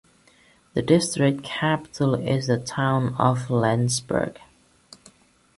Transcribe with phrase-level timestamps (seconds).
[0.73, 4.37] The district capital is the town of Lenzburg.